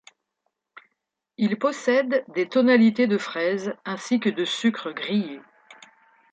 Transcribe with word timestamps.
Il 1.37 1.59
possède 1.59 2.25
des 2.33 2.49
tonalités 2.49 3.05
de 3.05 3.19
fraise 3.19 3.75
ainsi 3.85 4.19
que 4.19 4.31
de 4.31 4.45
sucre 4.45 4.91
grillé. 4.93 5.39